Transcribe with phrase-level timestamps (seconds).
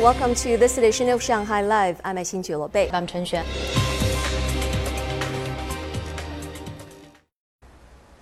[0.00, 2.00] Welcome to this edition of Shanghai Live.
[2.06, 2.88] I'm Xin Bei.
[2.90, 3.44] I'm Chen Xuan.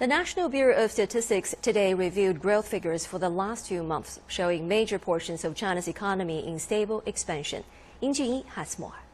[0.01, 4.67] The National Bureau of Statistics today reviewed growth figures for the last two months, showing
[4.67, 7.63] major portions of China's economy in stable expansion.
[8.01, 9.05] Ying Junyi has more.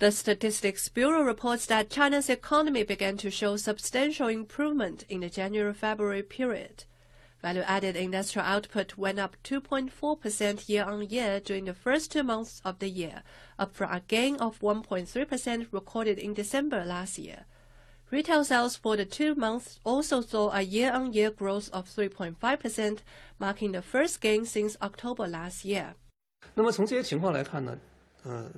[0.00, 6.24] The Statistics Bureau reports that China's economy began to show substantial improvement in the January-February
[6.24, 6.84] period.
[7.41, 13.21] Value-added industrial output went up 2.4% year-on-year during the first two months of the year,
[13.59, 17.45] up from a gain of 1.3% recorded in December last year.
[18.11, 22.99] Retail sales for the two months also saw a year-on-year growth of 3.5%,
[23.39, 25.95] marking the first gain since October last year.
[26.53, 27.77] 那么从这些情况来看呢，
[28.23, 28.49] 呃，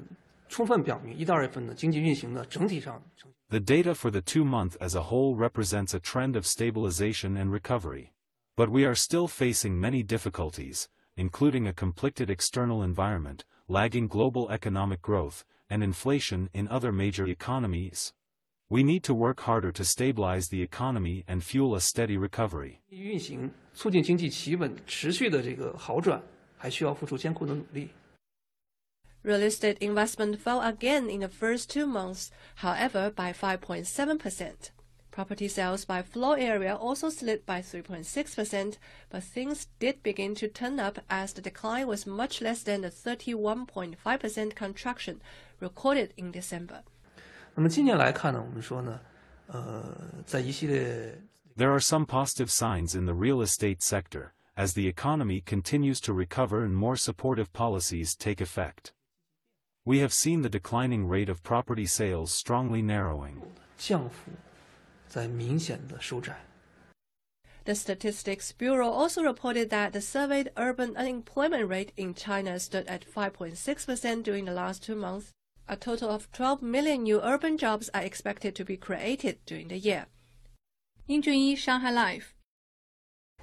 [0.49, 3.01] 充分表明一到二月份的经济运行呢整体上。
[3.49, 8.09] The data for the two month as a whole represents a trend of stabilization and recovery.
[8.55, 15.01] But we are still facing many difficulties, including a conflicted external environment, lagging global economic
[15.01, 18.13] growth, and inflation in other major economies.
[18.69, 22.81] We need to work harder to stabilize the economy and fuel a steady recovery.
[22.89, 26.21] 运行促进经济企稳持续的这个好转，
[26.57, 27.89] 还需要付出艰苦的努力。
[29.23, 32.29] Real estate investment fell again in the first two months,
[32.61, 34.71] however, by 5.7%.
[35.11, 38.77] Property sales by floor area also slid by 3.6%,
[39.09, 42.89] but things did begin to turn up as the decline was much less than the
[42.91, 45.19] 31.5% contraction
[45.59, 46.83] recorded in December.
[47.55, 48.99] 那么今年来看呢，我们说呢，
[49.47, 51.19] 呃，在一系列
[51.57, 56.13] There are some positive signs in the real estate sector, as the economy continues to
[56.13, 58.91] recover and more supportive policies take effect.
[59.83, 63.41] We have seen the declining rate of property sales strongly narrowing.
[67.64, 73.04] The Statistics Bureau also reported that the surveyed urban unemployment rate in China stood at
[73.04, 75.32] 5.6% during the last two months.
[75.68, 79.78] A total of 12 million new urban jobs are expected to be created during the
[79.78, 80.06] year.
[81.06, 82.34] Ying Junyi, Shanghai Live.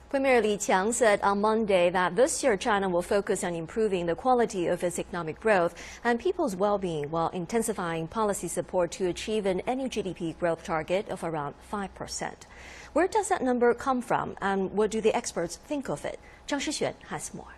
[0.10, 4.16] Premier Li Qiang said on Monday that this year China will focus on improving the
[4.16, 9.60] quality of its economic growth and people's well-being while intensifying policy support to achieve an
[9.68, 12.34] annual GDP growth target of around 5%.
[12.94, 16.20] Where does that number come from and what do the experts think of it?
[16.48, 17.54] Zhang Shixuan has more.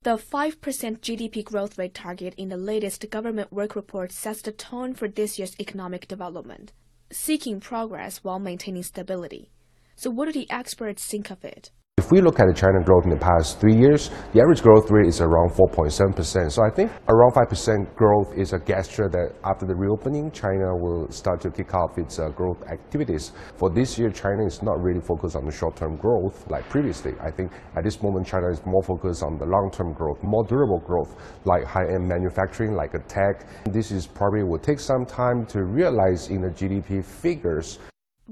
[0.00, 4.94] The 5% GDP growth rate target in the latest government work report sets the tone
[4.94, 6.72] for this year's economic development,
[7.12, 9.50] seeking progress while maintaining stability.
[10.00, 11.72] So what do the experts think of it?
[11.98, 14.90] If we look at the China growth in the past three years, the average growth
[14.90, 16.50] rate is around 4.7%.
[16.50, 21.06] So I think around 5% growth is a gesture that after the reopening, China will
[21.10, 23.32] start to kick off its uh, growth activities.
[23.58, 27.12] For this year, China is not really focused on the short-term growth like previously.
[27.20, 30.80] I think at this moment, China is more focused on the long-term growth, more durable
[30.80, 33.44] growth, like high-end manufacturing, like a tech.
[33.66, 37.78] This is probably will take some time to realize in the GDP figures.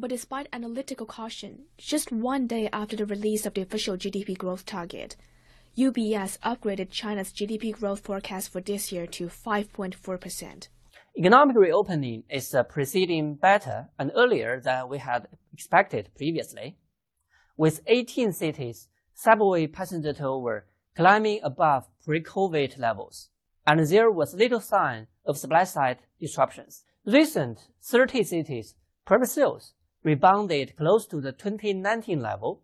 [0.00, 4.64] But despite analytical caution, just one day after the release of the official GDP growth
[4.64, 5.16] target,
[5.76, 10.68] UBS upgraded China's GDP growth forecast for this year to 5.4%.
[11.18, 16.76] Economic reopening is uh, proceeding better and earlier than we had expected previously.
[17.56, 20.60] With 18 cities, subway passenger toll
[20.94, 23.30] climbing above pre-COVID levels,
[23.66, 26.84] and there was little sign of supply-side disruptions.
[27.04, 29.72] Recent 30 cities private sales
[30.08, 32.62] rebounded close to the 2019 level,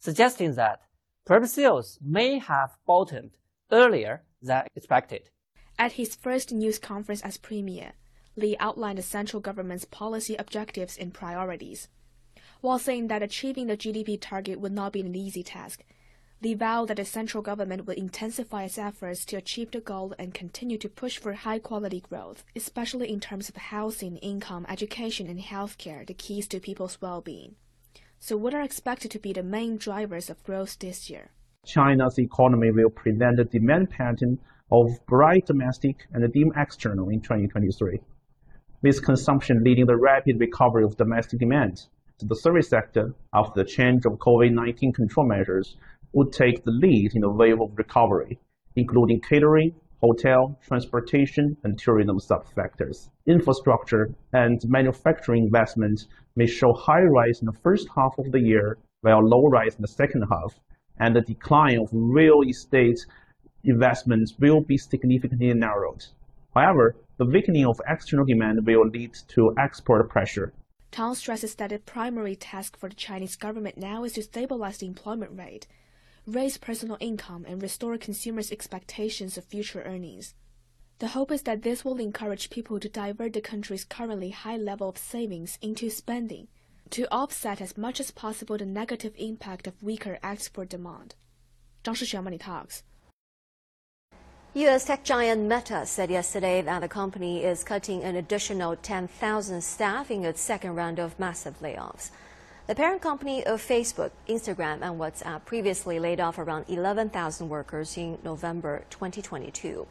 [0.00, 0.80] suggesting that
[1.24, 3.36] private sales may have bottomed
[3.70, 5.30] earlier than expected.
[5.78, 7.92] At his first news conference as premier,
[8.34, 11.88] Li outlined the central government's policy objectives and priorities.
[12.60, 15.84] While saying that achieving the GDP target would not be an easy task,
[16.42, 20.32] Li vowed that the central government will intensify its efforts to achieve the goal and
[20.32, 25.40] continue to push for high quality growth, especially in terms of housing, income, education, and
[25.40, 27.56] healthcare, the keys to people's well being.
[28.18, 31.30] So, what are expected to be the main drivers of growth this year?
[31.66, 34.38] China's economy will present a demand pattern
[34.72, 38.00] of bright domestic and dim external in 2023,
[38.80, 41.82] with consumption leading the rapid recovery of domestic demand.
[42.22, 45.76] The service sector, after the change of COVID 19 control measures,
[46.12, 48.38] would take the lead in the wave of recovery,
[48.76, 53.08] including catering, hotel, transportation, and tourism subsectors.
[53.26, 58.78] Infrastructure and manufacturing investment may show high rise in the first half of the year,
[59.02, 60.58] while low rise in the second half,
[60.98, 62.98] and the decline of real estate
[63.64, 66.04] investments will be significantly narrowed.
[66.54, 70.52] However, the weakening of external demand will lead to export pressure.
[70.90, 74.86] Tang stresses that the primary task for the Chinese government now is to stabilize the
[74.86, 75.68] employment rate
[76.26, 80.34] raise personal income, and restore consumers' expectations of future earnings.
[80.98, 84.88] The hope is that this will encourage people to divert the country's currently high level
[84.88, 86.48] of savings into spending
[86.90, 91.14] to offset as much as possible the negative impact of weaker export demand.
[91.84, 92.82] Zhang Shixuan Money Talks.
[94.54, 94.84] U.S.
[94.84, 100.24] tech giant Meta said yesterday that the company is cutting an additional 10,000 staff in
[100.24, 102.10] its second round of massive layoffs.
[102.70, 108.16] The parent company of Facebook, Instagram, and WhatsApp previously laid off around 11,000 workers in
[108.22, 109.88] November 2022.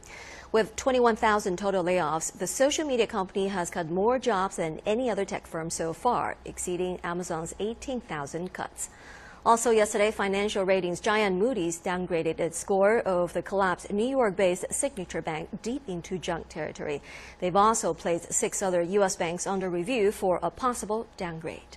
[0.54, 5.26] With 21,000 total layoffs, the social media company has cut more jobs than any other
[5.26, 8.90] tech firm so far, exceeding Amazon's 18,000 cuts.
[9.46, 15.22] Also yesterday, financial ratings giant Moody's downgraded its score of the collapsed New York-based Signature
[15.22, 17.02] Bank deep into junk territory.
[17.42, 19.18] They've also placed six other U.S.
[19.18, 21.76] banks under review for a possible downgrade.